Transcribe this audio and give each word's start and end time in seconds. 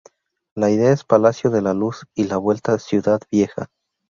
La 0.55 0.71
ida 0.71 0.91
es 0.91 1.03
Palacio 1.03 1.51
de 1.51 1.61
la 1.61 1.75
Luz 1.75 2.07
y 2.15 2.23
la 2.23 2.37
vuelta 2.37 2.79
Ciudad 2.79 3.21
Vieja. 3.29 3.67